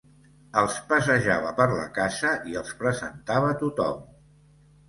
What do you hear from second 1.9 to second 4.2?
casa i els presentava tothom.